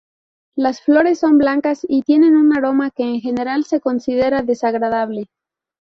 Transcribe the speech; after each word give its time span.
Las 0.55 0.81
flores 0.81 1.19
son 1.19 1.37
blancas 1.37 1.85
y 1.87 2.01
tienen 2.01 2.35
un 2.35 2.57
aroma 2.57 2.89
que 2.89 3.03
en 3.03 3.21
general 3.21 3.65
se 3.65 3.79
considera 3.81 4.41
desagradable. 4.41 5.29